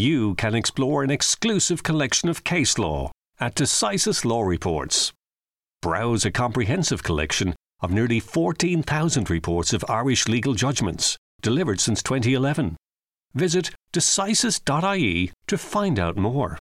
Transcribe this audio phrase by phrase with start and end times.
[0.00, 5.12] you can explore an exclusive collection of case law at Decisis Law Reports.
[5.82, 12.76] Browse a comprehensive collection of nearly 14,000 reports of Irish legal judgments delivered since 2011.
[13.34, 16.58] Visit decisis.ie to find out more.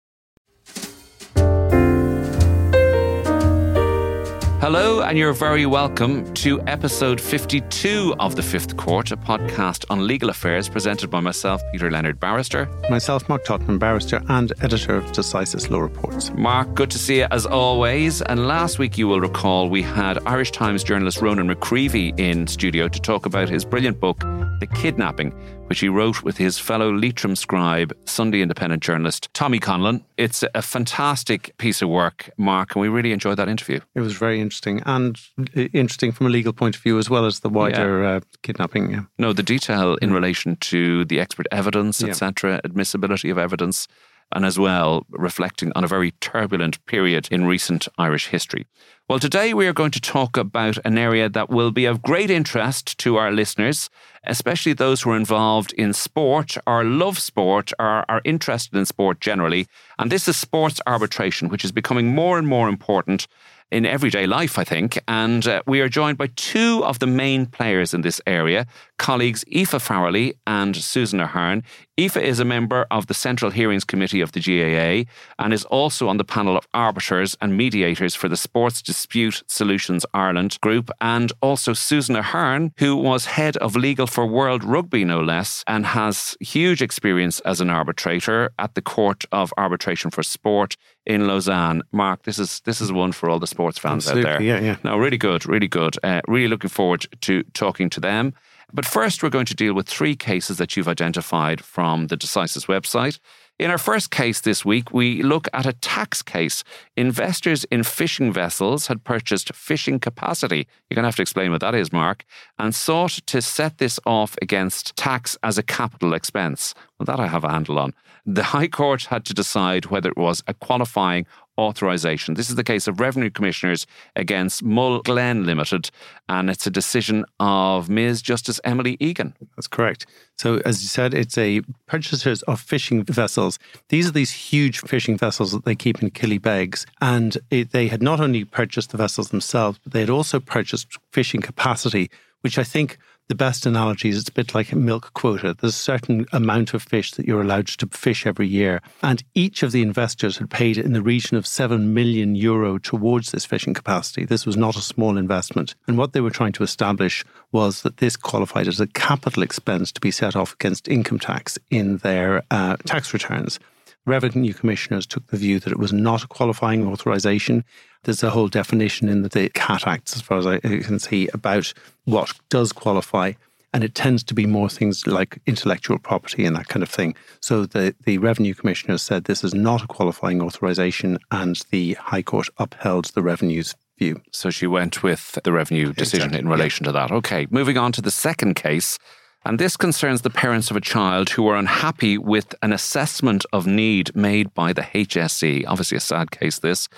[4.62, 10.06] Hello, and you're very welcome to episode 52 of The Fifth Court, a podcast on
[10.06, 12.68] legal affairs presented by myself, Peter Leonard Barrister.
[12.90, 16.32] Myself, Mark Tottenham, Barrister and editor of Decisis Law Reports.
[16.32, 18.22] Mark, good to see you as always.
[18.24, 22.90] And last week, you will recall, we had Irish Times journalist Ronan McGreevy in studio
[22.90, 24.20] to talk about his brilliant book,
[24.60, 25.34] The Kidnapping,
[25.70, 30.04] which he wrote with his fellow Leitrim scribe, Sunday Independent journalist Tommy Conlon.
[30.18, 33.80] It's a fantastic piece of work, Mark, and we really enjoyed that interview.
[33.94, 37.26] It was very interesting and uh, interesting from a legal point of view as well
[37.26, 38.10] as the wider yeah.
[38.10, 38.92] uh, kidnapping.
[38.92, 39.02] Yeah.
[39.20, 42.10] No, the detail in relation to the expert evidence, yeah.
[42.10, 43.88] etc., admissibility of evidence
[44.32, 48.66] and as well reflecting on a very turbulent period in recent Irish history.
[49.10, 52.30] Well, today we are going to talk about an area that will be of great
[52.30, 53.90] interest to our listeners,
[54.24, 59.20] especially those who are involved in sport or love sport or are interested in sport
[59.20, 59.68] generally.
[59.98, 63.28] And this is sports arbitration, which is becoming more and more important
[63.72, 65.00] in everyday life, I think.
[65.08, 68.68] And uh, we are joined by two of the main players in this area,
[69.00, 71.64] colleagues Aoife Farrelly and Susan Ahern.
[72.00, 76.08] Aoife is a member of the Central Hearings Committee of the GAA and is also
[76.08, 81.32] on the panel of arbiters and mediators for the Sports Dispute Solutions Ireland group, and
[81.42, 86.38] also Susan Ahern, who was head of legal for World Rugby, no less, and has
[86.40, 90.76] huge experience as an arbitrator at the Court of Arbitration for Sport
[91.06, 91.82] in Lausanne.
[91.92, 94.48] Mark, this is this is one for all the sports fans Absolutely, out there.
[94.48, 94.78] Yeah, yeah.
[94.84, 95.98] No, really good, really good.
[96.04, 98.34] Uh, really looking forward to talking to them.
[98.72, 102.68] But first, we're going to deal with three cases that you've identified from the Decisis
[102.68, 103.20] website.
[103.58, 106.64] In our first case this week, we look at a tax case.
[106.96, 110.66] Investors in fishing vessels had purchased fishing capacity.
[110.90, 112.24] You're going to have to explain what that is, Mark,
[112.58, 116.74] and sought to set this off against tax as a capital expense.
[116.98, 117.94] Well, that I have a handle on.
[118.26, 121.26] The High Court had to decide whether it was a qualifying
[121.60, 122.36] authorisation.
[122.36, 125.92] This is the case of Revenue Commissioners against Mull Glen Limited,
[126.30, 128.22] and it's a decision of Ms.
[128.22, 129.36] Justice Emily Egan.
[129.56, 130.06] That's correct.
[130.38, 133.60] So, as you said, it's a purchasers of fishing vessels.
[133.90, 138.02] These are these huge fishing vessels that they keep in Killybegs, and it, they had
[138.02, 142.10] not only purchased the vessels themselves, but they had also purchased fishing capacity,
[142.42, 142.98] which I think
[143.30, 145.54] the best analogy is it's a bit like a milk quota.
[145.54, 148.82] There's a certain amount of fish that you're allowed to fish every year.
[149.04, 153.32] And each of the investors had paid in the region of 7 million euro towards
[153.32, 154.26] this fishing capacity.
[154.26, 155.76] This was not a small investment.
[155.88, 159.92] And what they were trying to establish was that this qualified as a capital expense
[159.92, 163.60] to be set off against income tax in their uh, tax returns.
[164.06, 167.64] Revenue commissioners took the view that it was not a qualifying authorization.
[168.04, 171.74] There's a whole definition in the CAT Act, as far as I can see, about
[172.06, 173.34] what does qualify.
[173.72, 177.14] And it tends to be more things like intellectual property and that kind of thing.
[177.40, 182.24] So the, the revenue commissioners said this is not a qualifying authorization, and the High
[182.24, 184.22] Court upheld the revenue's view.
[184.32, 186.40] So she went with the revenue decision exactly.
[186.40, 186.88] in relation yeah.
[186.88, 187.12] to that.
[187.12, 188.98] Okay, moving on to the second case.
[189.46, 193.66] And this concerns the parents of a child who are unhappy with an assessment of
[193.66, 195.64] need made by the HSE.
[195.68, 196.90] Obviously, a sad case, this.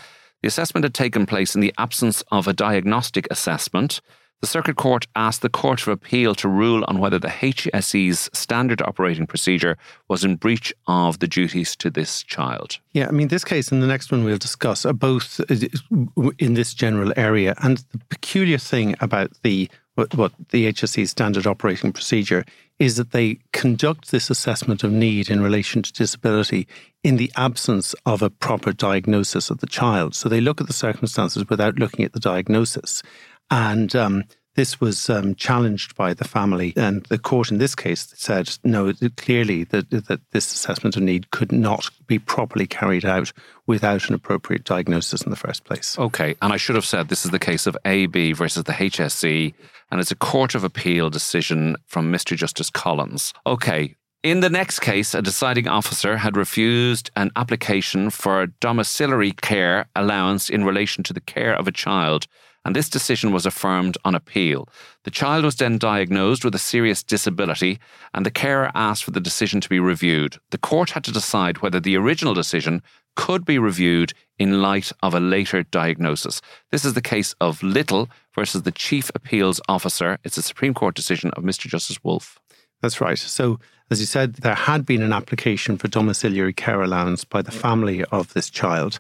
[0.41, 4.01] The assessment had taken place in the absence of a diagnostic assessment.
[4.41, 8.81] The Circuit Court asked the Court of Appeal to rule on whether the HSE's standard
[8.81, 12.80] operating procedure was in breach of the duties to this child.
[12.94, 16.56] Yeah, I mean, this case and the next one we'll discuss are both uh, in
[16.56, 17.53] this general area.
[17.62, 22.46] And the peculiar thing about the what, what the HSE standard operating procedure
[22.79, 26.68] is that they conduct this assessment of need in relation to disability
[27.03, 30.16] in the absence of a proper diagnosis of the child.
[30.16, 33.03] So they look at the circumstances without looking at the diagnosis.
[33.51, 34.24] And um,
[34.56, 38.91] this was um, challenged by the family, and the court in this case said no,
[39.16, 43.31] clearly that, that this assessment of need could not be properly carried out
[43.65, 45.98] without an appropriate diagnosis in the first place.
[45.98, 49.53] Okay, and I should have said this is the case of AB versus the HSE,
[49.89, 52.36] and it's a Court of Appeal decision from Mr.
[52.36, 53.33] Justice Collins.
[53.45, 59.88] Okay, in the next case, a deciding officer had refused an application for domiciliary care
[59.95, 62.27] allowance in relation to the care of a child
[62.63, 64.68] and this decision was affirmed on appeal.
[65.04, 67.80] The child was then diagnosed with a serious disability,
[68.13, 70.38] and the carer asked for the decision to be reviewed.
[70.52, 72.81] The court had to decide whether the original decision
[73.16, 76.42] could be reviewed in light of a later diagnosis.
[76.72, 80.18] This is the case of Little versus the Chief Appeals Officer.
[80.24, 81.68] It's a Supreme Court decision of Mr.
[81.68, 82.38] Justice Woulfe.
[82.81, 83.18] That's right.
[83.18, 83.60] So,
[83.92, 88.04] as you said, there had been an application for domiciliary care allowance by the family
[88.06, 89.00] of this child.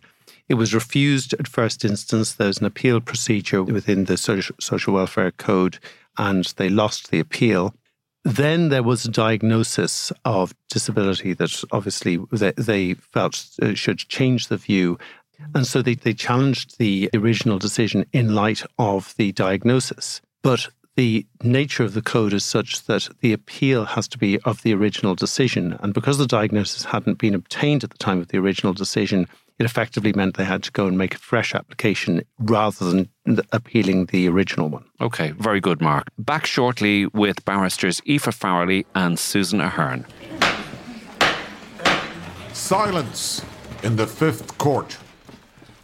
[0.51, 2.33] It was refused at first instance.
[2.33, 5.79] There was an appeal procedure within the Social Welfare Code,
[6.17, 7.73] and they lost the appeal.
[8.25, 14.49] Then there was a diagnosis of disability that obviously they, they felt uh, should change
[14.49, 14.99] the view.
[15.55, 20.19] And so they, they challenged the original decision in light of the diagnosis.
[20.43, 24.63] But the nature of the code is such that the appeal has to be of
[24.63, 25.77] the original decision.
[25.79, 29.29] And because the diagnosis hadn't been obtained at the time of the original decision,
[29.61, 33.07] it effectively meant they had to go and make a fresh application rather than
[33.51, 34.83] appealing the original one.
[34.99, 36.07] Okay, very good, Mark.
[36.17, 40.03] Back shortly with barristers Aoife Farrelly and Susan Ahern.
[42.53, 43.45] Silence
[43.83, 44.97] in the fifth court.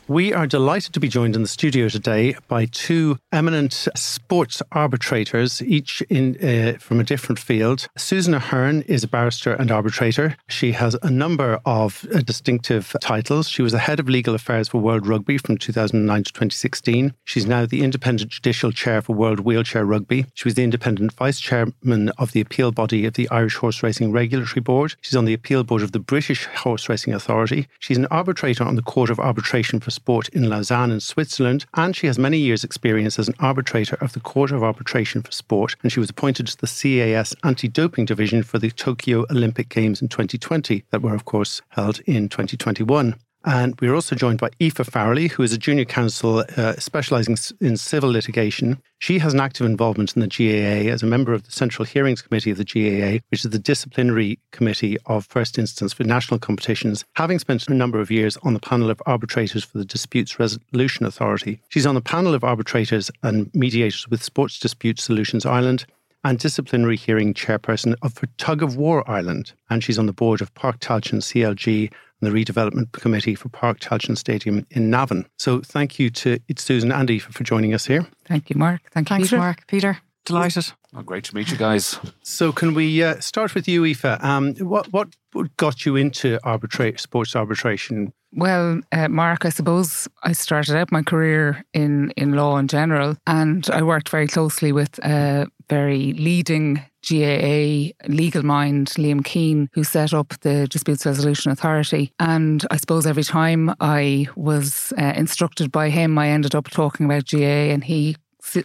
[0.10, 5.62] We are delighted to be joined in the studio today by two eminent sports arbitrators,
[5.62, 7.90] each in uh, from a different field.
[7.98, 10.38] Susan Ahern is a barrister and arbitrator.
[10.48, 13.50] She has a number of uh, distinctive titles.
[13.50, 17.14] She was the head of legal affairs for World Rugby from 2009 to 2016.
[17.26, 20.26] She's now the independent judicial chair for World Wheelchair Rugby.
[20.36, 24.14] She was the independent vice chairman of the appeal body of the Irish Horse Racing
[24.14, 24.96] Regulatory Board.
[25.02, 27.68] She's on the appeal board of the British Horse Racing Authority.
[27.80, 31.96] She's an arbitrator on the Court of Arbitration for sport in Lausanne in Switzerland, and
[31.96, 35.76] she has many years' experience as an arbitrator of the Court of Arbitration for Sport,
[35.82, 40.08] and she was appointed to the CAS anti-doping division for the Tokyo Olympic Games in
[40.08, 43.16] 2020 that were of course held in 2021.
[43.48, 47.78] And we're also joined by Aoife Farrelly, who is a junior counsel uh, specialising in
[47.78, 48.78] civil litigation.
[49.00, 52.22] She has an active involvement in the GAA as a member of the Central Hearings
[52.22, 57.06] Committee of the GAA, which is the disciplinary committee of first instance for national competitions,
[57.14, 61.06] having spent a number of years on the panel of arbitrators for the Disputes Resolution
[61.06, 61.62] Authority.
[61.70, 65.86] She's on the panel of arbitrators and mediators with Sports Dispute Solutions Ireland
[66.28, 69.54] and disciplinary hearing chairperson of Tug of War Ireland.
[69.70, 71.90] And she's on the board of Park Tailteann CLG
[72.20, 75.26] and the redevelopment committee for Park Tailteann Stadium in Navan.
[75.38, 78.06] So thank you to Susan and Aoife for joining us here.
[78.26, 78.82] Thank you, Mark.
[78.92, 79.38] Thank you, Thanks, Peter.
[79.38, 79.68] Mark.
[79.68, 80.66] Peter, delighted.
[80.94, 81.98] Oh, great to meet you guys.
[82.24, 84.04] So, can we uh, start with you, Aoife?
[84.22, 85.16] Um, what what
[85.56, 88.12] got you into arbitrate sports arbitration?
[88.34, 93.16] Well, uh, Mark, I suppose I started out my career in in law in general,
[93.26, 99.84] and I worked very closely with a very leading GAA legal mind, Liam Keane, who
[99.84, 102.12] set up the Disputes Resolution Authority.
[102.20, 107.06] And I suppose every time I was uh, instructed by him, I ended up talking
[107.06, 108.18] about GAA, and he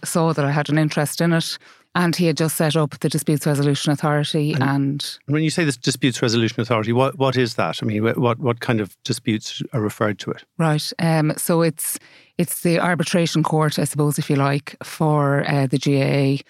[0.05, 1.59] saw that I had an interest in it.
[1.95, 4.55] And he had just set up the Disputes Resolution Authority.
[4.55, 7.83] And, and when you say this Disputes Resolution Authority, what, what is that?
[7.83, 10.45] I mean, what, what kind of disputes are referred to it?
[10.59, 10.91] Right.
[10.99, 11.99] Um, so it's
[12.39, 16.43] it's the arbitration court, I suppose, if you like, for uh, the GAA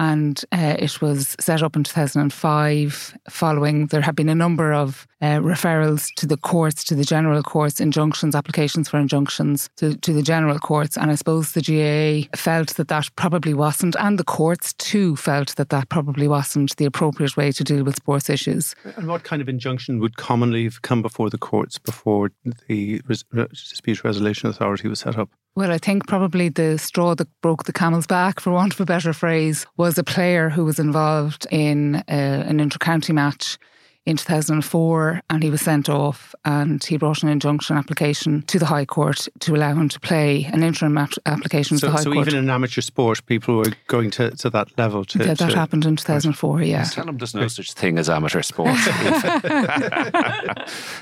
[0.00, 5.06] and uh, it was set up in 2005 following there had been a number of
[5.20, 10.14] uh, referrals to the courts to the general courts injunctions applications for injunctions to, to
[10.14, 10.96] the general courts.
[10.96, 15.54] And i suppose the GAA felt that that probably wasn't and the courts too felt
[15.56, 18.74] that that probably wasn't the appropriate way to deal with sports issues.
[18.96, 22.32] And what kind of injunction would commonly have come before the courts before
[22.68, 23.02] the
[23.50, 27.72] dispute resolution authority was set up well, I think probably the straw that broke the
[27.72, 31.96] camel's back, for want of a better phrase, was a player who was involved in
[31.96, 33.58] uh, an inter-county match
[34.06, 38.64] in 2004 and he was sent off and he brought an injunction application to the
[38.66, 42.12] High Court to allow him to play an interim application so, to the High so
[42.12, 42.26] Court.
[42.26, 45.18] So even in amateur sport, people were going to, to that level to...
[45.18, 46.84] Yeah, that to, happened in 2004, yeah.
[46.84, 48.70] Tell him there's no such thing as amateur sport.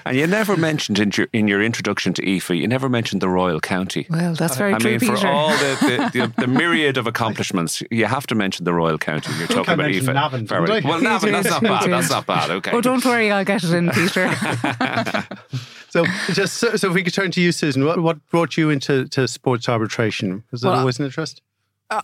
[0.04, 3.28] and you never mentioned in your, in your introduction to Aoife, you never mentioned the
[3.28, 4.06] Royal County.
[4.10, 5.16] Well, that's very I true, mean, Peter.
[5.16, 8.98] for all the, the, the, the, myriad of accomplishments, you have to mention the Royal
[8.98, 9.32] County.
[9.38, 10.06] You're talking about Aoife.
[10.06, 10.46] Navan,
[10.82, 11.90] well, Navan, that's not bad.
[11.90, 12.50] That's not bad.
[12.50, 12.70] Okay.
[12.72, 14.30] Oh, don't worry, I'll get it in, Peter.
[15.90, 18.70] so, just so, so, if we could turn to you, Susan, what, what brought you
[18.70, 20.44] into to sports arbitration?
[20.50, 21.42] Was that well, always an interest?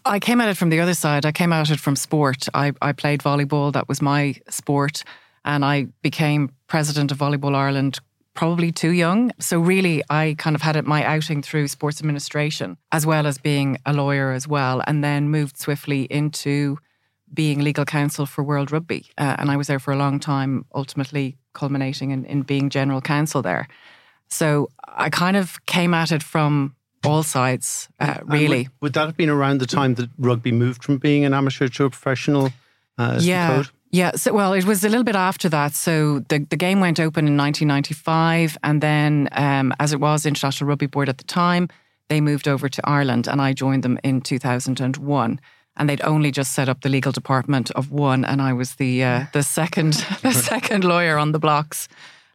[0.04, 1.26] I came at it from the other side.
[1.26, 2.46] I came at it from sport.
[2.54, 3.72] I, I played volleyball.
[3.72, 5.04] That was my sport.
[5.44, 8.00] And I became president of Volleyball Ireland
[8.34, 9.30] probably too young.
[9.38, 13.38] So really, I kind of had it my outing through sports administration as well as
[13.38, 16.78] being a lawyer as well, and then moved swiftly into
[17.34, 19.06] being legal counsel for World Rugby.
[19.18, 23.00] Uh, and I was there for a long time, ultimately culminating in, in being general
[23.00, 23.68] counsel there.
[24.28, 26.74] So I kind of came at it from
[27.04, 28.64] all sides, uh, really.
[28.64, 31.68] Would, would, that have been around the time that rugby moved from being an amateur
[31.68, 32.50] to a professional?
[32.98, 33.64] Uh, yeah.
[33.90, 35.72] Yeah, so well, it was a little bit after that.
[35.72, 40.66] So the, the game went open in 1995, and then, um, as it was International
[40.66, 41.68] Rugby Board at the time,
[42.08, 45.40] they moved over to Ireland, and I joined them in 2001.
[45.76, 49.04] And they'd only just set up the legal department of one, and I was the
[49.04, 51.88] uh, the second the second lawyer on the blocks,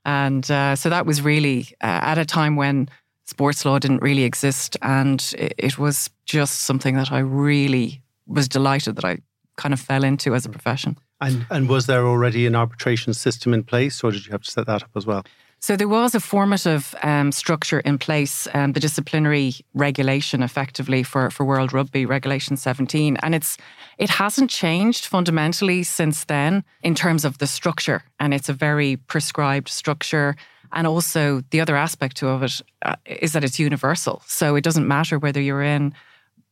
[0.06, 2.90] and uh, so that was really uh, at a time when
[3.26, 8.48] sports law didn't really exist, and it, it was just something that I really was
[8.48, 9.20] delighted that I
[9.58, 10.98] kind of fell into as a profession.
[11.22, 14.52] And and was there already an arbitration system in place, or did you have to
[14.52, 15.24] set that up as well?
[15.62, 21.30] So there was a formative um, structure in place, um, the disciplinary regulation, effectively for
[21.30, 23.58] for World Rugby Regulation 17, and it's
[23.98, 28.96] it hasn't changed fundamentally since then in terms of the structure, and it's a very
[28.96, 30.36] prescribed structure.
[30.72, 34.88] And also the other aspect of it uh, is that it's universal, so it doesn't
[34.88, 35.94] matter whether you're in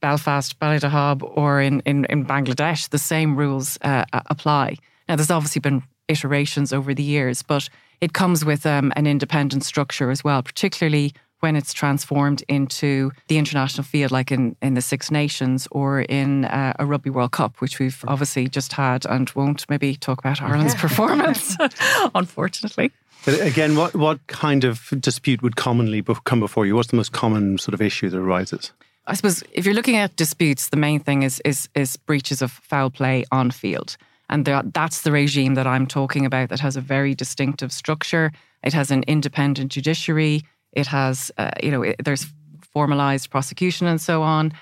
[0.02, 4.78] Belfast, Ballydehob, or in, in, in Bangladesh, the same rules uh, apply.
[5.08, 7.70] Now, there's obviously been iterations over the years, but
[8.02, 13.38] it comes with um, an independent structure as well, particularly when it's transformed into the
[13.38, 17.62] international field, like in, in the Six Nations or in uh, a Rugby World Cup,
[17.62, 21.56] which we've obviously just had and won't maybe talk about Ireland's performance,
[22.16, 22.92] unfortunately.
[23.26, 26.76] But again, what, what kind of dispute would commonly come before you?
[26.76, 28.72] What's the most common sort of issue that arises?
[29.06, 32.52] I suppose if you're looking at disputes, the main thing is is is breaches of
[32.52, 33.96] foul play on field,
[34.29, 36.50] and that's the regime that I'm talking about.
[36.50, 38.31] That has a very distinctive structure.
[38.63, 40.43] It has an independent judiciary.
[40.74, 42.27] It has, uh, you know, it, there's
[42.62, 44.53] formalized prosecution and so on,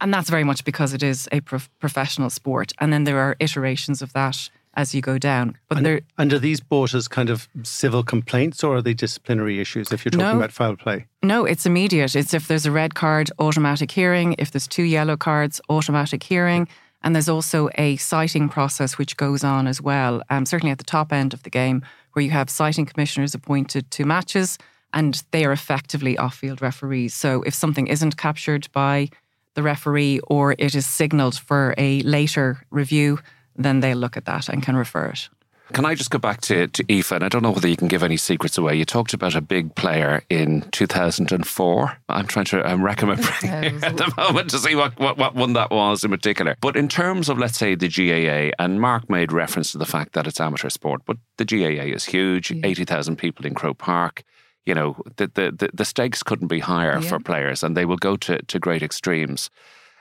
[0.00, 2.72] and that's very much because it is a prof- professional sport.
[2.80, 5.56] And then there are iterations of that as you go down.
[5.68, 9.60] But and, and are these bought as kind of civil complaints or are they disciplinary
[9.60, 11.06] issues if you're talking no, about foul play?
[11.22, 12.16] No, it's immediate.
[12.16, 14.34] It's if there's a red card, automatic hearing.
[14.38, 16.68] If there's two yellow cards, automatic hearing.
[17.04, 20.84] And there's also a citing process which goes on as well, um, certainly at the
[20.84, 21.84] top end of the game,
[22.14, 24.58] where you have citing commissioners appointed to matches
[24.94, 27.12] and they are effectively off field referees.
[27.14, 29.10] So if something isn't captured by
[29.52, 33.18] the referee or it is signalled for a later review,
[33.54, 35.28] then they'll look at that and can refer it.
[35.72, 37.12] Can I just go back to, to Aoife?
[37.12, 38.76] And I don't know whether you can give any secrets away.
[38.76, 41.98] You talked about a big player in 2004.
[42.08, 42.92] I'm trying to I'm brain
[43.82, 46.56] at the moment to see what, what, what one that was in particular.
[46.60, 50.12] But in terms of, let's say, the GAA, and Mark made reference to the fact
[50.12, 52.60] that it's amateur sport, but the GAA is huge yeah.
[52.66, 54.22] 80,000 people in Croke Park.
[54.66, 57.08] You know, the, the, the, stakes couldn't be higher yeah.
[57.08, 59.50] for players, and they will go to, to great extremes.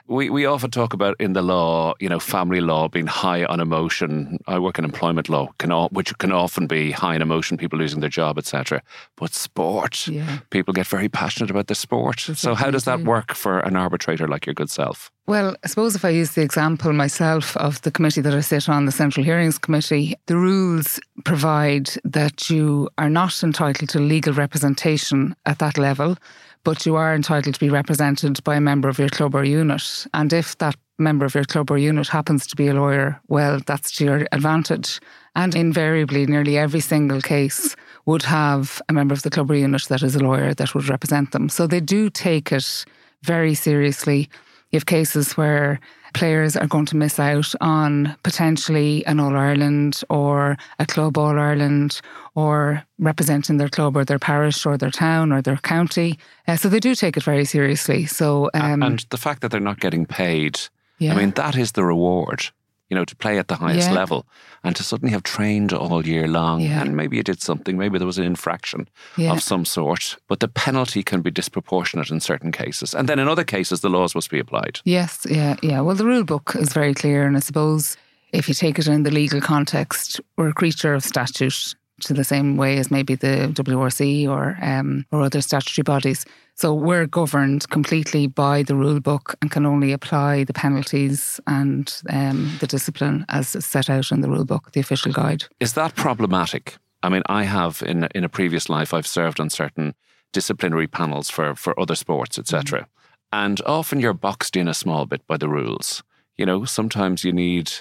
[0.08, 3.62] We, we often talk about in the law, you know, family law being high on
[3.62, 4.38] emotion.
[4.48, 7.80] I work in employment law, can all, which can often be high in emotion, people
[7.80, 8.82] losing their job, etc.
[9.16, 10.40] But sport, yeah.
[10.50, 12.26] people get very passionate about the sport.
[12.28, 15.10] That's so how does that work for an arbitrator like your good self?
[15.26, 18.68] Well, I suppose if I use the example myself of the committee that I sit
[18.68, 24.34] on, the Central Hearings Committee, the rules provide that you are not entitled to legal
[24.34, 26.18] representation at that level
[26.63, 30.08] but you are entitled to be represented by a member of your club or unit.
[30.13, 33.60] And if that member of your club or unit happens to be a lawyer, well,
[33.65, 35.00] that's to your advantage.
[35.36, 39.84] And invariably, nearly every single case would have a member of the club or unit
[39.89, 41.50] that is a lawyer that would represent them.
[41.50, 42.86] So they do take it
[43.24, 44.29] very seriously.
[44.72, 45.79] You have cases where
[46.13, 51.38] players are going to miss out on potentially an All Ireland or a Club All
[51.38, 52.01] Ireland
[52.36, 56.17] or representing their club or their parish or their town or their county.
[56.48, 58.05] Uh, so they do take it very seriously.
[58.05, 60.60] So um, and the fact that they're not getting paid,
[61.00, 61.13] yeah.
[61.13, 62.50] I mean, that is the reward
[62.94, 63.96] you know, to play at the highest yeah.
[63.96, 64.24] level
[64.64, 66.62] and to suddenly have trained all year long.
[66.62, 66.80] Yeah.
[66.80, 69.32] And maybe you did something, maybe there was an infraction yeah.
[69.32, 72.94] of some sort, but the penalty can be disproportionate in certain cases.
[72.94, 74.80] And then in other cases, the laws must be applied.
[74.84, 75.82] Yes, yeah, yeah.
[75.82, 77.26] Well, the rule book is very clear.
[77.26, 77.98] And I suppose
[78.32, 82.24] if you take it in the legal context, we're a creature of statute to the
[82.24, 86.26] same way as maybe the WRC or um, or other statutory bodies.
[86.56, 91.92] So we're governed completely by the rule book and can only apply the penalties and
[92.10, 95.46] um, the discipline as set out in the rule book, the official guide.
[95.60, 96.78] Is that problematic?
[97.02, 99.94] I mean, I have in in a previous life, I've served on certain
[100.32, 102.82] disciplinary panels for for other sports, etc.
[102.82, 102.86] Mm.
[103.32, 106.04] And often you're boxed in a small bit by the rules.
[106.38, 107.72] You know, sometimes you need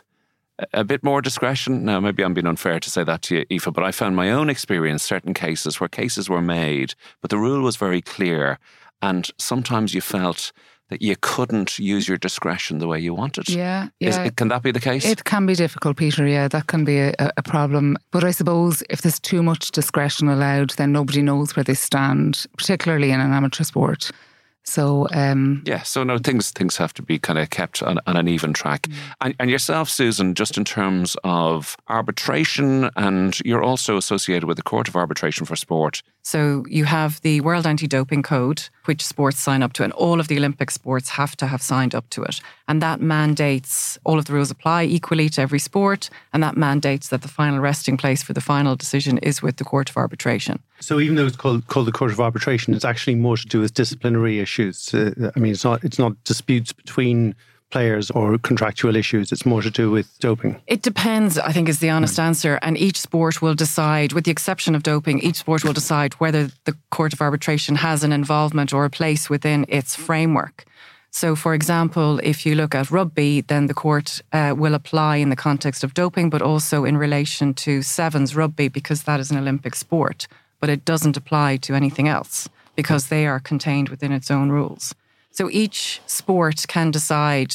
[0.73, 1.85] a bit more discretion.
[1.85, 4.30] Now, maybe I'm being unfair to say that to you, Aoife, but I found my
[4.30, 8.59] own experience certain cases where cases were made, but the rule was very clear.
[9.00, 10.52] And sometimes you felt
[10.92, 13.49] that you couldn't use your discretion the way you wanted.
[13.49, 14.25] Yeah, yeah.
[14.25, 15.06] Is, can that be the case?
[15.06, 16.26] It can be difficult, Peter.
[16.26, 17.97] Yeah, that can be a, a, problem.
[18.11, 22.44] But I suppose if there's too much discretion allowed, then nobody knows where they stand,
[22.59, 24.11] particularly in an amateur sport.
[24.64, 28.16] So um, yeah, so no things things have to be kind of kept on, on
[28.16, 28.83] an even track.
[28.83, 28.95] Mm.
[29.21, 34.62] And, and, yourself, Susan, just in terms of arbitration, and you're also associated with the
[34.62, 36.02] Court of Arbitration for Sport.
[36.23, 40.28] So you have the World Anti-Doping Code, which sports sign up to, and all of
[40.28, 42.40] the Olympic sports have to have signed up to it.
[42.69, 47.09] And that mandates all of the rules apply equally to every sport, and that mandates
[47.09, 50.62] that the final resting place for the final decision is with the Court of Arbitration.
[50.82, 53.60] So even though it's called called the Court of Arbitration, it's actually more to do
[53.60, 54.92] with disciplinary issues.
[54.92, 57.34] Uh, I mean, it's not it's not disputes between
[57.70, 59.32] players or contractual issues.
[59.32, 60.60] It's more to do with doping.
[60.66, 62.58] It depends, I think, is the honest answer.
[62.62, 66.50] And each sport will decide, with the exception of doping, each sport will decide whether
[66.64, 70.64] the Court of Arbitration has an involvement or a place within its framework.
[71.10, 75.28] So, for example, if you look at rugby, then the court uh, will apply in
[75.28, 79.38] the context of doping, but also in relation to sevens rugby because that is an
[79.38, 80.26] Olympic sport
[80.62, 84.95] but it doesn't apply to anything else because they are contained within its own rules.
[85.33, 87.52] So each sport can decide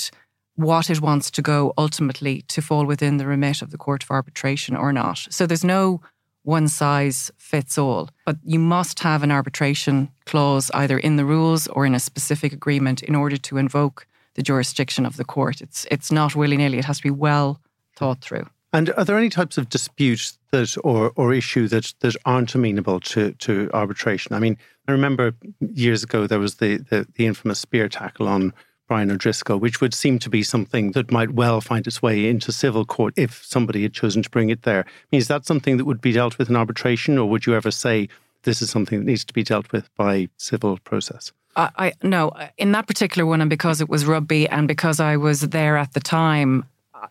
[0.56, 4.12] what it wants to go ultimately to fall within the remit of the Court of
[4.12, 5.20] Arbitration or not.
[5.30, 6.02] So there's no
[6.44, 11.68] one size fits all, but you must have an arbitration clause either in the rules
[11.68, 15.62] or in a specific agreement in order to invoke the jurisdiction of the court.
[15.62, 16.78] It's it's not willy nilly.
[16.78, 17.62] It has to be well
[17.96, 18.48] thought through.
[18.74, 23.00] And are there any types of disputes that or or issue that that aren't amenable
[23.02, 24.36] to to arbitration?
[24.36, 24.58] I mean,
[24.88, 28.54] I remember years ago there was the the, the infamous spear tackle on
[28.88, 32.52] Brian O'Driscoll, which would seem to be something that might well find its way into
[32.52, 34.86] civil court if somebody had chosen to bring it there.
[34.88, 37.54] I mean, is that something that would be dealt with in arbitration, or would you
[37.54, 38.08] ever say
[38.44, 41.32] this is something that needs to be dealt with by civil process?
[41.56, 45.18] I, I no, in that particular one, and because it was rugby, and because I
[45.18, 46.66] was there at the time,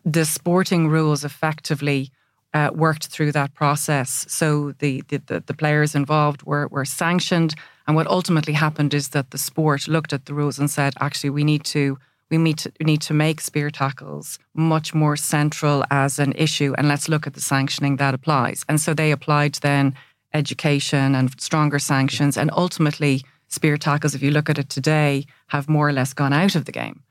[0.04, 2.10] the sporting rules effectively
[2.54, 4.24] uh, worked through that process.
[4.28, 7.54] So the, the, the players involved were, were sanctioned.
[7.86, 11.30] And what ultimately happened is that the sport looked at the rules and said, actually,
[11.30, 11.98] we need to
[12.28, 16.88] we need to, need to make spear tackles much more central as an issue, and
[16.88, 18.64] let's look at the sanctioning that applies.
[18.68, 19.94] And so they applied then
[20.34, 25.68] education and stronger sanctions, and ultimately spear tackles, if you look at it today, have
[25.68, 27.04] more or less gone out of the game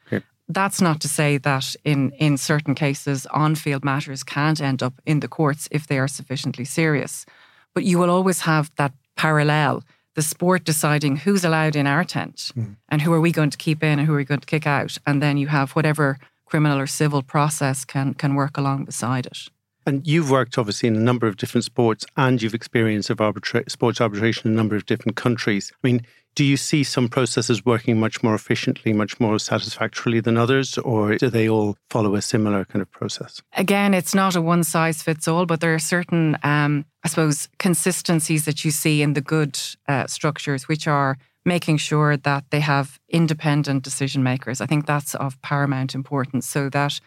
[0.48, 4.94] that's not to say that in, in certain cases, on field matters can't end up
[5.06, 7.25] in the courts if they are sufficiently serious.
[7.74, 9.84] But you will always have that parallel
[10.16, 12.75] the sport deciding who's allowed in our tent mm.
[12.90, 14.66] and who are we going to keep in and who are we going to kick
[14.66, 14.98] out.
[15.05, 19.50] And then you have whatever criminal or civil process can, can work along beside it.
[19.86, 23.70] And you've worked obviously in a number of different sports and you've experienced of arbitra-
[23.70, 25.72] sports arbitration in a number of different countries.
[25.84, 26.01] I mean,
[26.35, 31.15] do you see some processes working much more efficiently, much more satisfactorily than others, or
[31.15, 33.41] do they all follow a similar kind of process?
[33.53, 37.48] Again, it's not a one size fits all, but there are certain, um, I suppose,
[37.57, 42.59] consistencies that you see in the good uh, structures, which are making sure that they
[42.59, 44.59] have independent decision makers.
[44.59, 47.00] I think that's of paramount importance so that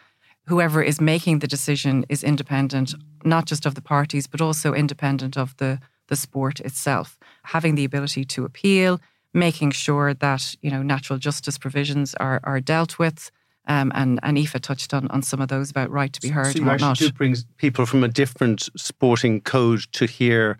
[0.47, 5.37] whoever is making the decision is independent, not just of the parties, but also independent
[5.37, 7.19] of the, the sport itself.
[7.43, 8.99] Having the ability to appeal,
[9.33, 13.31] making sure that you know natural justice provisions are are dealt with.
[13.67, 16.53] Um, and and Aoife touched on, on some of those about right to be heard
[16.53, 16.97] so and whatnot.
[16.97, 20.57] do bring people from a different sporting code to hear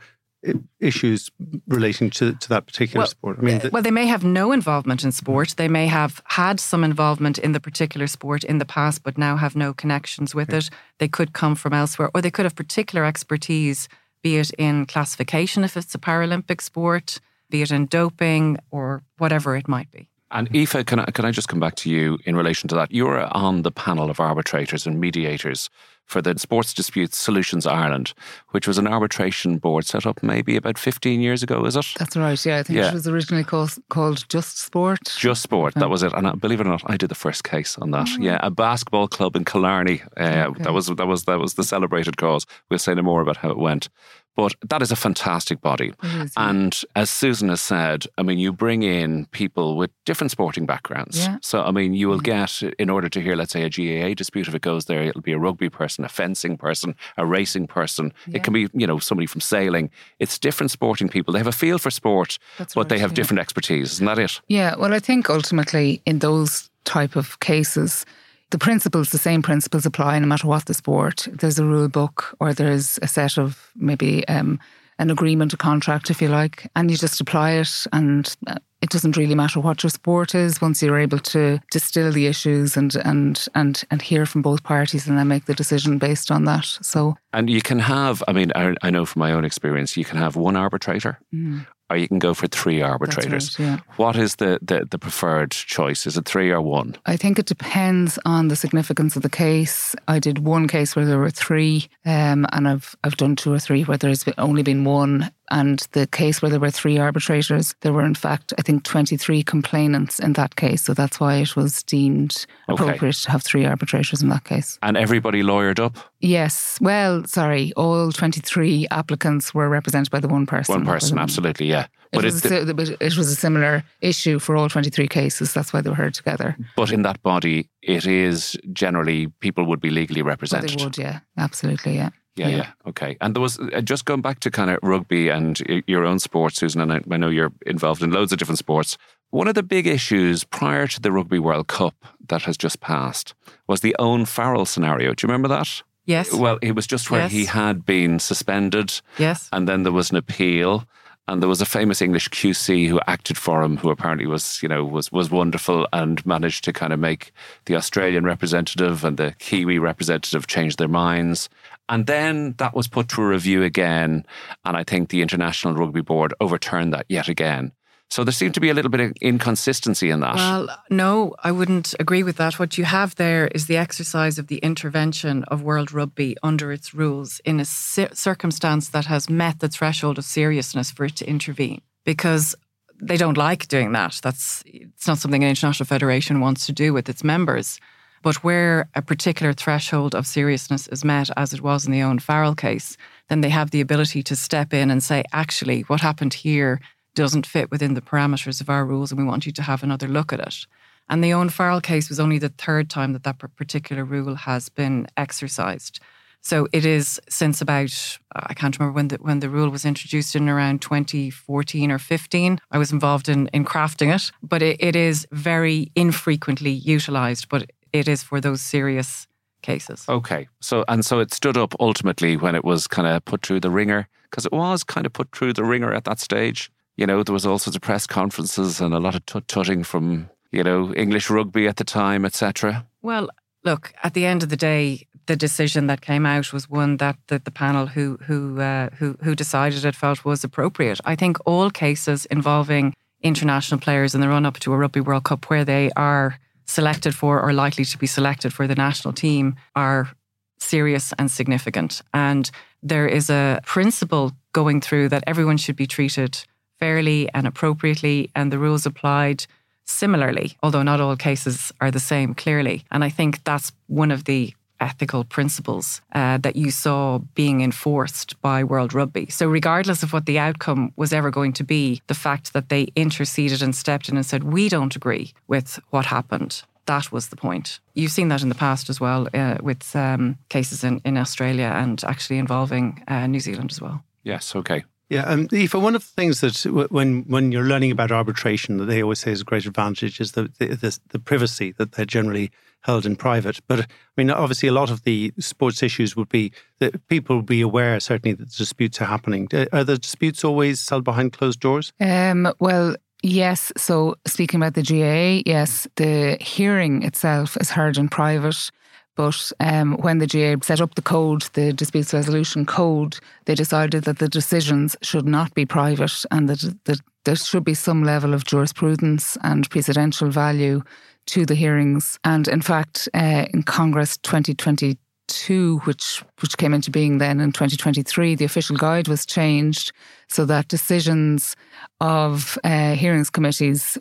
[0.79, 1.29] issues
[1.67, 3.37] relating to, to that particular well, sport?
[3.39, 5.55] I mean, the, well, they may have no involvement in sport.
[5.57, 9.35] They may have had some involvement in the particular sport in the past, but now
[9.35, 10.57] have no connections with okay.
[10.57, 10.69] it.
[10.99, 13.89] They could come from elsewhere, or they could have particular expertise,
[14.23, 17.19] be it in classification if it's a Paralympic sport,
[17.49, 20.09] be it in doping or whatever it might be.
[20.31, 22.91] And Aoife, can I, can I just come back to you in relation to that?
[22.91, 25.69] You're on the panel of arbitrators and mediators
[26.05, 28.13] for the Sports Disputes Solutions Ireland,
[28.49, 31.85] which was an arbitration board set up maybe about 15 years ago, is it?
[31.97, 32.57] That's right, yeah.
[32.57, 32.89] I think yeah.
[32.89, 34.99] it was originally called, called Just Sport.
[35.17, 36.13] Just Sport, that was it.
[36.13, 38.07] And uh, believe it or not, I did the first case on that.
[38.11, 38.21] Oh.
[38.21, 40.01] Yeah, a basketball club in Killarney.
[40.17, 40.63] Uh, okay.
[40.63, 42.45] That was that was that was the celebrated cause.
[42.69, 43.89] We'll say no more about how it went.
[44.39, 45.91] But that is a fantastic body.
[46.01, 46.49] Is, yeah.
[46.49, 51.17] And as Susan has said, I mean, you bring in people with different sporting backgrounds.
[51.17, 51.39] Yeah.
[51.41, 52.63] So, I mean, you will mm-hmm.
[52.63, 55.19] get, in order to hear, let's say, a GAA dispute, if it goes there, it'll
[55.19, 58.13] be a rugby person, a fencing person, a racing person.
[58.27, 58.37] Yeah.
[58.37, 59.89] It can be, you know, somebody from sailing.
[60.19, 61.33] It's different sporting people.
[61.33, 63.91] They have a feel for sport, That's but right, they have different expertise.
[63.91, 64.39] Isn't that it?
[64.47, 64.75] Yeah.
[64.77, 68.05] Well, I think ultimately in those type of cases,
[68.51, 71.27] the principles, the same principles apply no matter what the sport.
[71.31, 74.59] There's a rule book or there's a set of maybe um,
[74.97, 77.85] an agreement, a contract, if you like, and you just apply it.
[77.93, 82.11] And uh, it doesn't really matter what your sport is once you're able to distill
[82.11, 85.97] the issues and and and and hear from both parties and then make the decision
[85.97, 86.65] based on that.
[86.81, 90.05] So and you can have, I mean, I, I know from my own experience, you
[90.05, 91.19] can have one arbitrator.
[91.33, 93.57] Mm or you can go for three arbitrators.
[93.59, 93.79] Right, yeah.
[93.97, 96.05] What is the, the, the preferred choice?
[96.05, 96.95] Is it three or one?
[97.05, 99.95] I think it depends on the significance of the case.
[100.07, 103.59] I did one case where there were three, um, and I've I've done two or
[103.59, 105.31] three where there's only been one.
[105.51, 109.43] And the case where there were three arbitrators, there were in fact, I think, 23
[109.43, 110.83] complainants in that case.
[110.83, 114.77] So that's why it was deemed appropriate to have three arbitrators in that case.
[114.81, 115.97] And everybody lawyered up?
[116.19, 116.77] Yes.
[116.81, 120.75] Well, sorry, all 23 applicants were represented by the one person.
[120.75, 121.87] One person, absolutely, yeah.
[122.11, 125.53] But it was, a, it was a similar issue for all 23 cases.
[125.53, 126.57] That's why they were heard together.
[126.75, 130.71] But in that body, it is generally people would be legally represented.
[130.71, 131.19] Well, they would, yeah.
[131.37, 132.09] Absolutely, yeah.
[132.39, 133.17] Yeah, yeah, yeah, Okay.
[133.21, 136.57] And there was uh, just going back to kind of rugby and your own sports,
[136.57, 138.97] Susan, and I, I know you're involved in loads of different sports.
[139.31, 141.95] One of the big issues prior to the Rugby World Cup
[142.29, 143.35] that has just passed
[143.67, 145.13] was the Owen Farrell scenario.
[145.13, 145.83] Do you remember that?
[146.05, 146.33] Yes.
[146.33, 147.31] Well, it was just where yes.
[147.31, 149.01] he had been suspended.
[149.19, 149.47] Yes.
[149.51, 150.85] And then there was an appeal.
[151.29, 154.67] And there was a famous English QC who acted for him, who apparently was, you
[154.67, 157.31] know, was was wonderful and managed to kind of make
[157.65, 161.47] the Australian representative and the Kiwi representative change their minds.
[161.87, 164.25] And then that was put to a review again,
[164.65, 167.73] and I think the International Rugby Board overturned that yet again.
[168.09, 170.35] So there seemed to be a little bit of inconsistency in that.
[170.35, 172.57] Well, no, I wouldn't agree with that.
[172.57, 176.93] What you have there is the exercise of the intervention of World Rugby under its
[176.93, 181.81] rules in a circumstance that has met the threshold of seriousness for it to intervene.
[182.03, 182.55] Because
[182.99, 184.19] they don't like doing that.
[184.23, 187.79] That's it's not something an international federation wants to do with its members.
[188.21, 192.19] But where a particular threshold of seriousness is met, as it was in the Owen
[192.19, 192.97] Farrell case,
[193.29, 196.81] then they have the ability to step in and say, actually, what happened here
[197.19, 200.07] doesn't fit within the parameters of our rules and we want you to have another
[200.07, 200.65] look at it.
[201.09, 204.69] And the Owen Farrell case was only the third time that that particular rule has
[204.69, 205.99] been exercised.
[206.39, 207.91] So it is since about
[208.33, 211.99] uh, I can't remember when the when the rule was introduced in around 2014 or
[211.99, 212.59] 15.
[212.71, 217.49] I was involved in in crafting it, but it, it is very infrequently utilised.
[217.49, 219.27] But it is for those serious
[219.61, 220.05] cases.
[220.07, 220.47] Okay.
[220.61, 223.71] So and so it stood up ultimately when it was kind of put through the
[223.71, 227.23] ringer because it was kind of put through the ringer at that stage you know,
[227.23, 230.93] there was all sorts of press conferences and a lot of tut-tutting from, you know,
[230.95, 232.85] English rugby at the time, etc.
[233.01, 233.29] Well,
[233.63, 237.15] look, at the end of the day, the decision that came out was one that
[237.27, 240.99] the, the panel who who uh, who who decided it felt was appropriate.
[241.05, 245.23] I think all cases involving international players in the run up to a Rugby World
[245.23, 249.55] Cup where they are selected for or likely to be selected for the national team
[249.73, 250.09] are
[250.57, 252.01] serious and significant.
[252.13, 252.51] And
[252.83, 256.43] there is a principle going through that everyone should be treated
[256.79, 259.45] fairly and appropriately, and the rules applied
[259.85, 262.85] similarly, although not all cases are the same, clearly.
[262.91, 268.39] And I think that's one of the ethical principles uh, that you saw being enforced
[268.41, 269.27] by World Rugby.
[269.29, 272.87] So, regardless of what the outcome was ever going to be, the fact that they
[272.95, 276.63] interceded and stepped in and said, We don't agree with what happened.
[276.85, 277.79] That was the point.
[277.93, 281.71] You've seen that in the past as well uh, with um, cases in, in Australia
[281.75, 284.03] and actually involving uh, New Zealand as well.
[284.23, 284.83] Yes, okay.
[285.09, 288.85] Yeah, um, Aoife, one of the things that when when you're learning about arbitration, that
[288.85, 292.05] they always say is a great advantage is the, the the, the privacy that they're
[292.05, 293.59] generally held in private.
[293.67, 293.85] But I
[294.17, 297.99] mean, obviously, a lot of the sports issues would be that people would be aware
[297.99, 299.49] certainly that disputes are happening.
[299.73, 301.91] Are the disputes always held behind closed doors?
[301.99, 302.95] Um, well.
[303.21, 303.73] Yes.
[303.75, 308.71] So, speaking about the GAA, yes, the hearing itself is heard in private.
[309.19, 314.05] But um, when the GAA set up the code, the disputes resolution code, they decided
[314.05, 318.33] that the decisions should not be private and that, that there should be some level
[318.33, 320.81] of jurisprudence and precedential value
[321.25, 322.17] to the hearings.
[322.23, 324.97] And in fact, uh, in Congress 2022,
[325.29, 329.91] 2, which, which came into being then in 2023, the official guide was changed
[330.27, 331.55] so that decisions
[332.01, 333.97] of uh, hearings committees,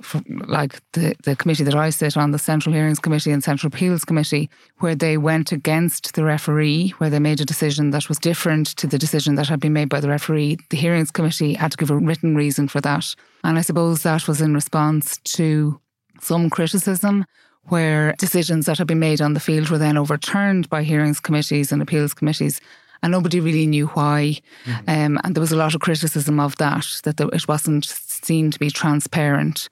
[0.47, 4.05] like the, the committee that I sit on, the Central Hearings Committee and Central Appeals
[4.05, 8.69] Committee, where they went against the referee, where they made a decision that was different
[8.77, 11.77] to the decision that had been made by the referee, the Hearings Committee had to
[11.77, 13.15] give a written reason for that.
[13.45, 15.81] And I suppose that was in response to
[16.21, 17.25] some criticism
[17.65, 21.73] where decisions that had been made on the field were then overturned by hearings committees
[21.73, 22.61] and appeals committees.
[23.03, 24.41] And nobody really knew why.
[24.65, 24.91] Mm-hmm.
[24.91, 28.59] Um, and there was a lot of criticism of that, that it wasn't seen to
[28.59, 29.69] be transparent.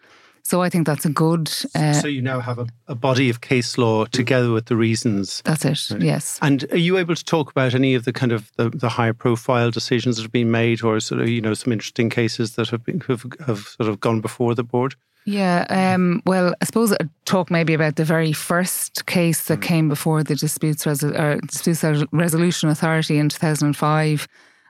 [0.46, 1.50] So I think that's a good.
[1.74, 5.42] Uh, so you now have a, a, body of case law together with the reasons.
[5.44, 5.90] That's it.
[5.90, 6.02] Right?
[6.02, 6.38] Yes.
[6.40, 9.12] And are you able to talk about any of the kind of the, the higher
[9.12, 12.68] profile decisions that have been made, or sort of you know some interesting cases that
[12.68, 14.94] have been have, have sort of gone before the board?
[15.26, 19.62] Yeah, um, well, I suppose I'd talk maybe about the very first case that mm.
[19.62, 24.28] came before the Disputes, Resol- Disputes Resolution Authority in 2005.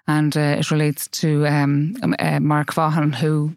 [0.08, 3.54] and uh, it relates to um, um uh, Mark Vaughan, who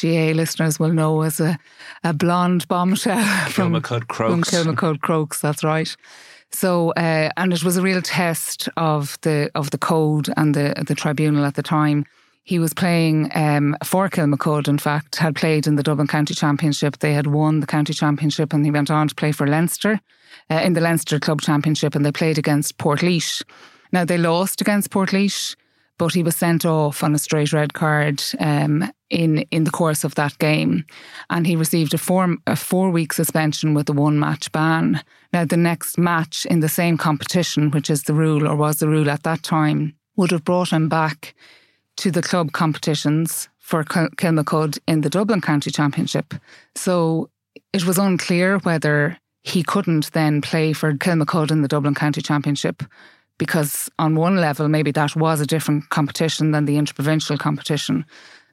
[0.00, 1.58] GAA listeners will know as a,
[2.04, 4.50] a blonde bombshell from Kilmacud Crokes.
[4.50, 5.96] From Kilmacud Crokes, that's right.
[6.52, 10.74] So, uh, and it was a real test of the of the code and the
[10.86, 12.04] the tribunal at the time.
[12.46, 17.00] He was playing um, for Kilmacud, in fact, had played in the Dublin County Championship.
[17.00, 20.00] They had won the County Championship and he went on to play for Leinster
[20.48, 23.42] uh, in the Leinster Club Championship and they played against Portlaoise.
[23.90, 25.56] Now, they lost against Portlaoise,
[25.98, 30.04] but he was sent off on a straight red card um, in in the course
[30.04, 30.84] of that game,
[31.30, 35.02] and he received a four a four week suspension with a one match ban.
[35.32, 38.88] Now, the next match in the same competition, which is the rule or was the
[38.88, 41.34] rule at that time, would have brought him back
[41.96, 46.34] to the club competitions for Kilmacud in the Dublin County Championship.
[46.74, 47.30] So
[47.72, 52.82] it was unclear whether he couldn't then play for Kilmacud in the Dublin County Championship
[53.38, 58.04] because on one level maybe that was a different competition than the interprovincial competition.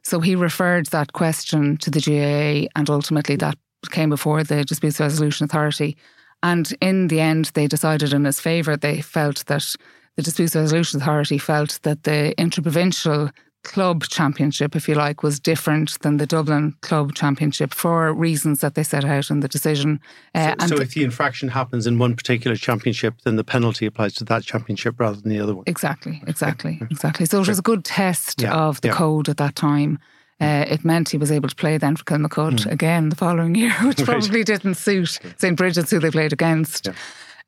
[0.03, 3.57] So he referred that question to the GAA and ultimately that
[3.91, 5.97] came before the Disputes Resolution Authority.
[6.41, 8.75] And in the end, they decided in his favour.
[8.75, 9.75] They felt that
[10.15, 13.29] the Disputes Resolution Authority felt that the interprovincial
[13.63, 18.75] club championship, if you like, was different than the Dublin club championship for reasons that
[18.75, 19.99] they set out in the decision.
[20.35, 24.13] Uh, so, so if the infraction happens in one particular championship, then the penalty applies
[24.15, 25.63] to that championship rather than the other one.
[25.65, 27.25] Exactly, exactly, exactly.
[27.25, 28.95] So it was a good test yeah, of the yeah.
[28.95, 29.97] code at that time.
[30.41, 32.71] Uh, it meant he was able to play then for Kilmacud mm.
[32.71, 35.57] again the following year, which probably didn't suit St.
[35.57, 36.87] Brigid's, who they played against.
[36.87, 36.93] Yeah.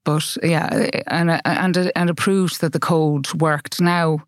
[0.06, 3.82] But yeah, and and and it proved that the code worked.
[3.82, 4.24] Now,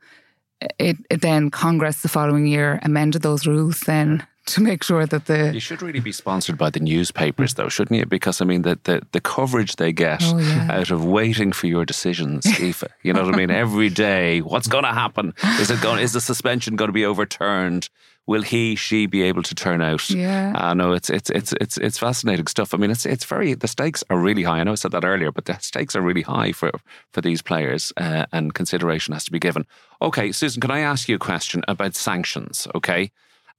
[0.79, 5.25] it, it then Congress the following year amended those rules then to make sure that
[5.25, 8.61] the you should really be sponsored by the newspapers though shouldn't you because i mean
[8.61, 10.67] the the, the coverage they get oh, yeah.
[10.71, 14.67] out of waiting for your decisions Aoife you know what i mean every day what's
[14.67, 17.89] going to happen is it going is the suspension going to be overturned
[18.27, 21.53] will he she be able to turn out yeah i uh, know it's it's it's
[21.59, 24.63] it's it's fascinating stuff i mean it's it's very the stakes are really high i
[24.63, 26.71] know i said that earlier but the stakes are really high for
[27.13, 29.65] for these players uh, and consideration has to be given
[30.01, 33.11] okay susan can i ask you a question about sanctions okay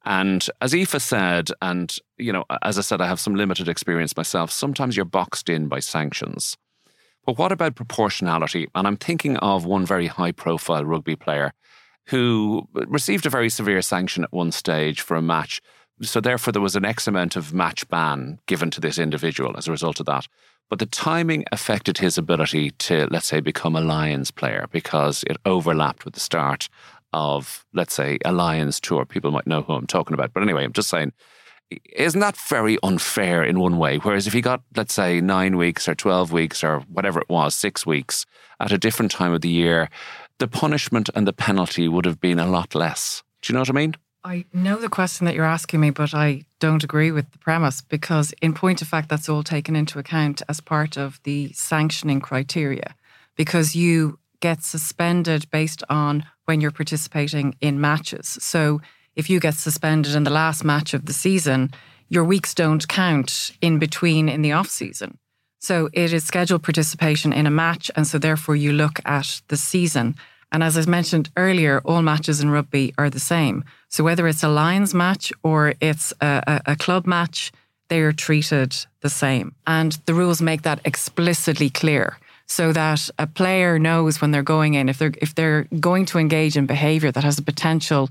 [0.05, 4.17] and as Aoife said, and you know, as I said, I have some limited experience
[4.17, 4.51] myself.
[4.51, 6.57] Sometimes you're boxed in by sanctions.
[7.27, 8.69] But what about proportionality?
[8.75, 11.53] And I'm thinking of one very high profile rugby player
[12.09, 15.61] who received a very severe sanction at one stage for a match.
[16.01, 19.69] So, therefore, there was an X amount of match ban given to this individual as
[19.69, 20.27] a result of that.
[20.71, 25.39] But the timing affected his ability to, let's say, become a Lions player because it
[25.45, 26.69] overlapped with the start
[27.13, 29.05] of, let's say, a Lions tour.
[29.05, 30.33] People might know who I'm talking about.
[30.33, 31.13] But anyway, I'm just saying,
[31.95, 33.99] isn't that very unfair in one way?
[33.99, 37.55] Whereas if he got, let's say, nine weeks or 12 weeks or whatever it was,
[37.55, 38.25] six weeks
[38.61, 39.89] at a different time of the year,
[40.39, 43.23] the punishment and the penalty would have been a lot less.
[43.43, 43.95] Do you know what I mean?
[44.25, 47.81] I know the question that you're asking me, but I don't agree with the premise
[47.81, 52.21] because, in point of fact, that's all taken into account as part of the sanctioning
[52.21, 52.95] criteria
[53.37, 58.39] because you get suspended based on when you're participating in matches.
[58.41, 58.81] So
[59.15, 61.71] if you get suspended in the last match of the season,
[62.09, 65.19] your weeks don't count in between in the off season.
[65.59, 69.57] So it is scheduled participation in a match, and so therefore you look at the
[69.57, 70.15] season.
[70.53, 73.65] And as I mentioned earlier, all matches in rugby are the same.
[73.89, 77.53] So whether it's a Lions match or it's a, a, a club match,
[77.89, 79.55] they are treated the same.
[79.67, 84.75] And the rules make that explicitly clear so that a player knows when they're going
[84.75, 88.09] in if they're if they're going to engage in behavior that has the potential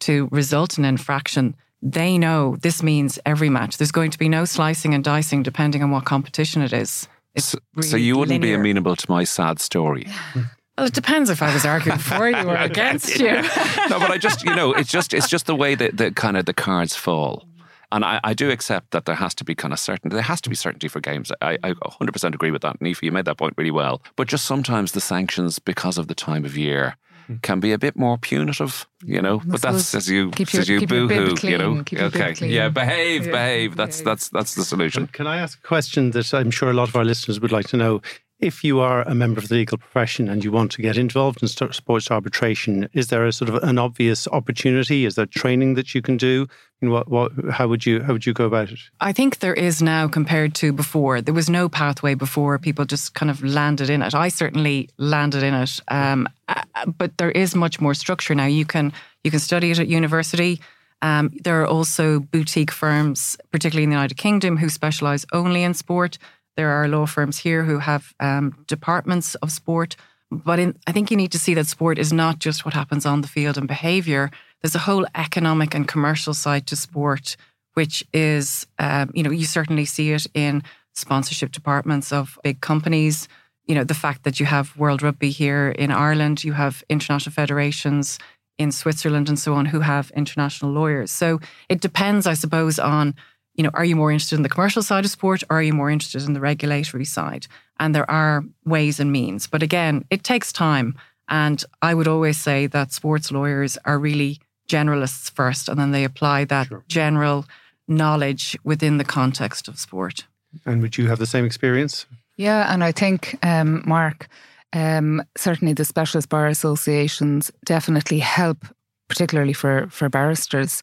[0.00, 4.44] to result in infraction they know this means every match there's going to be no
[4.44, 8.56] slicing and dicing depending on what competition it is so, really so, you wouldn't linear.
[8.56, 10.06] be amenable to my sad story
[10.78, 13.32] Well, it depends if I was arguing for you or against you.
[13.32, 16.36] no, but I just, you know, it's just, it's just the way that the kind
[16.36, 17.48] of the cards fall.
[17.90, 20.14] And I, I, do accept that there has to be kind of certainty.
[20.14, 21.32] There has to be certainty for games.
[21.40, 22.78] I, I 100% agree with that.
[22.78, 24.02] Nifa, you made that point really well.
[24.14, 26.96] But just sometimes the sanctions, because of the time of year.
[27.42, 29.40] Can be a bit more punitive, you know.
[29.44, 31.84] But that's as you your, as you boohoo, you know.
[31.92, 33.32] okay, yeah, behave, yeah.
[33.32, 33.76] behave.
[33.76, 35.06] That's that's that's the solution.
[35.08, 37.68] Can I ask a question that I'm sure a lot of our listeners would like
[37.68, 38.00] to know?
[38.40, 41.42] If you are a member of the legal profession and you want to get involved
[41.42, 45.04] in sports arbitration, is there a sort of an obvious opportunity?
[45.04, 46.46] Is there training that you can do?
[46.80, 48.78] what, what, how would you how would you go about it?
[49.00, 51.20] I think there is now compared to before.
[51.20, 52.56] There was no pathway before.
[52.58, 54.14] People just kind of landed in it.
[54.14, 58.46] I certainly landed in it, um, uh, but there is much more structure now.
[58.46, 58.92] You can
[59.24, 60.60] you can study it at university.
[61.02, 65.74] Um, there are also boutique firms, particularly in the United Kingdom, who specialise only in
[65.74, 66.18] sport.
[66.58, 69.94] There are law firms here who have um, departments of sport,
[70.30, 73.06] But in, I think you need to see that sport is not just what happens
[73.06, 74.30] on the field and behavior.
[74.60, 77.36] There's a whole economic and commercial side to sport,
[77.74, 80.62] which is, um, you know, you certainly see it in
[80.94, 83.28] sponsorship departments of big companies.
[83.66, 87.32] You know, the fact that you have World Rugby here in Ireland, you have international
[87.32, 88.18] federations
[88.58, 91.10] in Switzerland and so on who have international lawyers.
[91.12, 93.14] So it depends, I suppose, on
[93.58, 95.74] you know, are you more interested in the commercial side of sport or are you
[95.74, 97.48] more interested in the regulatory side?
[97.80, 99.48] And there are ways and means.
[99.48, 100.94] But again, it takes time.
[101.28, 106.04] And I would always say that sports lawyers are really generalists first, and then they
[106.04, 106.84] apply that sure.
[106.88, 107.46] general
[107.88, 110.24] knowledge within the context of sport.
[110.64, 112.06] And would you have the same experience?
[112.36, 114.28] Yeah, and I think, um, Mark,
[114.72, 118.64] um, certainly the specialist bar associations definitely help,
[119.08, 120.82] particularly for, for barristers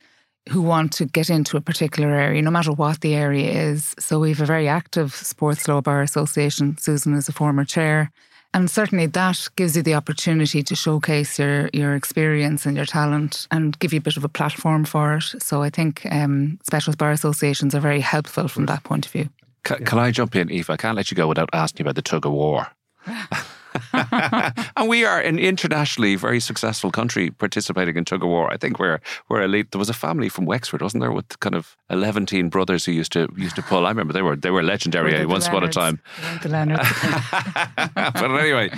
[0.49, 3.95] who want to get into a particular area, no matter what the area is.
[3.99, 6.77] So we have a very active sports law bar association.
[6.77, 8.11] Susan is a former chair.
[8.53, 13.47] And certainly that gives you the opportunity to showcase your, your experience and your talent
[13.51, 15.43] and give you a bit of a platform for it.
[15.43, 19.29] So I think um, specialist bar associations are very helpful from that point of view.
[19.65, 20.69] Can, can I jump in, Aoife?
[20.69, 22.67] I can't let you go without asking you about the tug of war.
[24.77, 28.51] and we are an internationally very successful country participating in tug of war.
[28.51, 29.71] I think we're we're elite.
[29.71, 33.11] There was a family from Wexford, wasn't there, with kind of eleven brothers who used
[33.13, 33.85] to used to pull.
[33.85, 36.01] I remember they were they were legendary once upon a time.
[36.41, 36.89] The Leonards.
[37.95, 38.71] but anyway,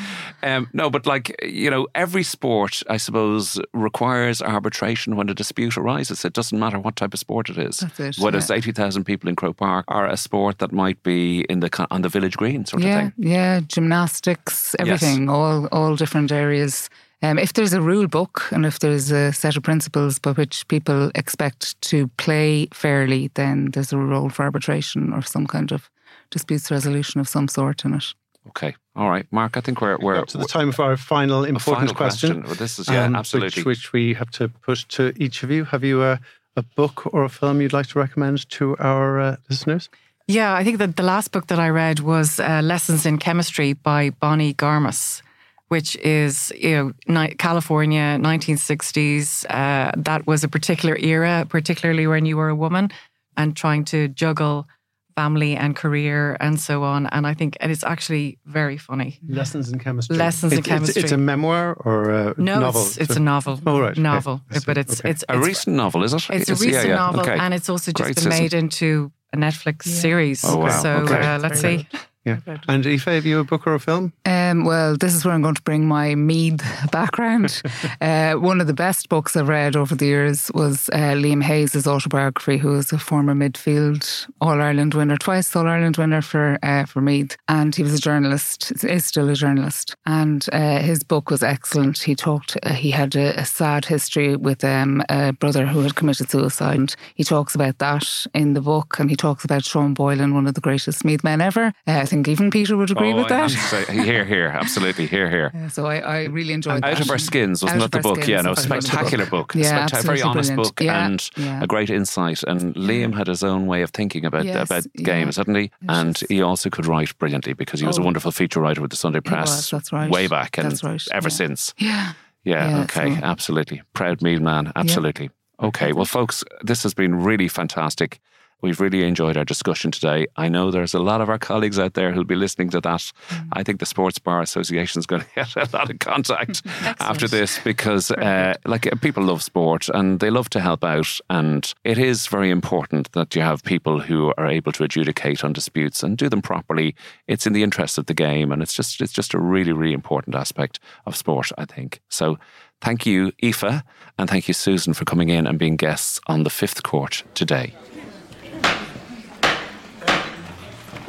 [0.44, 5.78] um, no, but like you know, every sport I suppose requires arbitration when a dispute
[5.78, 6.26] arises.
[6.26, 7.84] It doesn't matter what type of sport it is.
[7.98, 8.42] It, Whether yeah.
[8.44, 11.88] it's eighty thousand people in Croke Park or a sport that might be in the
[11.92, 13.14] on the village green sort yeah, of thing.
[13.18, 15.30] Yeah, gymnastics, everything, yes.
[15.30, 16.90] all all different areas.
[17.24, 20.68] Um, if there's a rule book and if there's a set of principles by which
[20.68, 25.90] people expect to play fairly, then there's a role for arbitration or some kind of
[26.30, 28.14] disputes resolution of some sort in it.
[28.50, 28.76] Okay.
[28.96, 29.58] All right, Mark.
[29.58, 32.30] I think we're we're to the time of our final important final question.
[32.30, 32.44] question.
[32.44, 33.62] Well, this is yeah, um, absolutely.
[33.62, 35.66] Which, which, we have to put to each of you.
[35.66, 36.20] Have you a,
[36.56, 39.90] a book or a film you'd like to recommend to our uh, listeners?
[40.28, 43.72] Yeah, I think that the last book that I read was uh, Lessons in Chemistry
[43.74, 45.22] by Bonnie Garmus,
[45.70, 49.46] which is you know California, 1960s.
[49.50, 52.90] Uh, that was a particular era, particularly when you were a woman
[53.38, 54.68] and trying to juggle
[55.16, 57.08] family and career and so on.
[57.08, 59.20] And I think and it's actually very funny.
[59.30, 60.18] Lessons in chemistry.
[60.18, 61.04] Lessons in chemistry.
[61.04, 62.82] It's, a memoir or a no, novel.
[62.82, 63.62] It's, it's a novel.
[63.66, 64.42] Oh right, novel.
[64.52, 64.60] Okay.
[64.66, 65.12] But it's, okay.
[65.12, 66.30] it's, a recent novel, is it?
[66.32, 66.96] It's, a recent yeah, yeah.
[66.96, 67.38] novel, okay.
[67.40, 69.94] and it's also just Great been made into a Netflix yeah.
[69.94, 70.44] series.
[70.46, 70.82] Oh, wow.
[70.82, 71.20] So okay.
[71.20, 71.88] uh, let's see.
[72.28, 72.58] Yeah.
[72.68, 74.12] And Aoife, have you a book or a film?
[74.26, 76.62] Um, well, this is where I'm going to bring my Meath
[76.92, 77.62] background.
[78.02, 81.88] uh, one of the best books I've read over the years was uh, Liam Hayes'
[81.88, 86.86] autobiography, who is a former midfield All Ireland winner, twice All Ireland winner for uh,
[86.86, 88.72] for Meath, and he was a journalist.
[88.84, 92.00] Is still a journalist, and uh, his book was excellent.
[92.00, 92.58] He talked.
[92.64, 96.78] Uh, he had a, a, sad history with um, a brother who had committed suicide.
[96.78, 100.48] And He talks about that in the book, and he talks about Sean Boylan, one
[100.48, 101.68] of the greatest Meath men ever.
[101.88, 103.52] Uh, I think think even Peter would agree oh, with that.
[103.90, 105.52] here, here, absolutely, here, here.
[105.54, 107.02] Yeah, so I, I really enjoyed Out that.
[107.02, 108.16] of Our Skins, wasn't Out that the book?
[108.16, 109.54] Skins, yeah, no, spectacular book.
[109.54, 109.56] book.
[109.56, 110.76] Yeah, Spectac- very honest brilliant.
[110.76, 111.64] book yeah, and yeah.
[111.64, 112.44] a great insight.
[112.44, 115.72] And Liam had his own way of thinking about yes, about games, hadn't he?
[115.88, 118.02] And he also could write brilliantly because he was oh.
[118.02, 120.10] a wonderful feature writer with the Sunday Press was, that's right.
[120.10, 121.04] way back and right.
[121.12, 121.74] ever since.
[121.78, 122.14] Yeah.
[122.44, 123.82] Yeah, okay, so- absolutely.
[123.94, 125.30] Proud Meath man, absolutely.
[125.62, 128.20] Okay, well, folks, this has been really fantastic.
[128.62, 130.26] We've really enjoyed our discussion today.
[130.36, 133.12] I know there's a lot of our colleagues out there who'll be listening to that.
[133.30, 133.48] Mm.
[133.54, 136.64] I think the Sports Bar Association is going to get a lot of contact
[137.00, 141.20] after this because, uh, like, people love sport and they love to help out.
[141.30, 145.54] And it is very important that you have people who are able to adjudicate on
[145.54, 146.96] disputes and do them properly.
[147.28, 149.94] It's in the interest of the game, and it's just it's just a really really
[149.94, 151.52] important aspect of sport.
[151.58, 152.38] I think so.
[152.82, 153.84] Thank you, Aoife,
[154.20, 157.74] and thank you, Susan, for coming in and being guests on the fifth court today.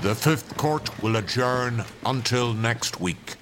[0.00, 3.34] The Fifth Court will adjourn until next week.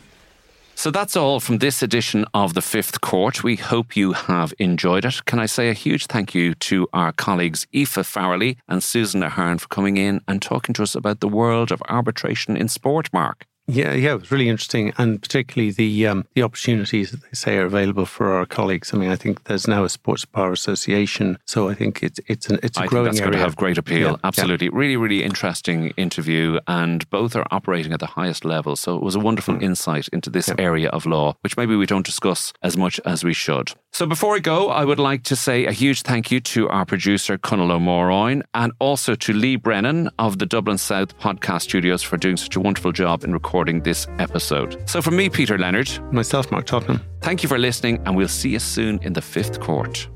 [0.74, 3.44] So that's all from this edition of the Fifth Court.
[3.44, 5.26] We hope you have enjoyed it.
[5.26, 9.58] Can I say a huge thank you to our colleagues Aoife Farrelly and Susan Ahern
[9.58, 13.46] for coming in and talking to us about the world of arbitration in sport, Mark.
[13.68, 17.56] Yeah, yeah, it was really interesting, and particularly the um, the opportunities that they say
[17.58, 18.94] are available for our colleagues.
[18.94, 22.48] I mean, I think there's now a sports bar association, so I think it's it's
[22.48, 23.30] an, it's a I growing think that's area.
[23.32, 24.10] going to have great appeal.
[24.12, 28.76] Yeah, Absolutely, really, really interesting interview, and both are operating at the highest level.
[28.76, 30.54] So it was a wonderful insight into this Yeah.
[30.58, 33.72] area of law, which maybe we don't discuss as much as we should.
[33.92, 36.84] So before I go, I would like to say a huge thank you to our
[36.84, 42.16] producer, Conal O'Moroyne, and also to Lee Brennan of the Dublin South Podcast Studios for
[42.16, 44.88] doing such a wonderful job in recording this episode.
[44.88, 45.88] So from me, Peter Leonard.
[46.12, 47.00] Myself, Mark Tottenham.
[47.20, 50.08] Thank you for listening, and we'll see you soon in the fifth court.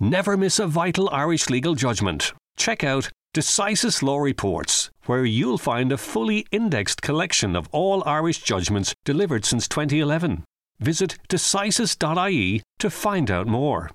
[0.00, 2.32] Never miss a vital Irish legal judgment.
[2.56, 8.42] Check out Decisis Law Reports, where you'll find a fully indexed collection of all Irish
[8.42, 10.44] judgments delivered since 2011.
[10.80, 13.90] Visit decisis.ie to find out more.